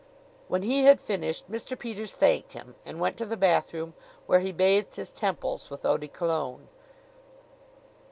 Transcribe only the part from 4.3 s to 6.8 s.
he bathed his temples with eau de Cologne.